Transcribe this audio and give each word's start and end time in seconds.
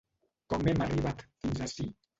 Com 0.53 0.65
hem 0.71 0.83
arribat 0.87 1.25
fins 1.45 1.65
ací? 1.69 1.91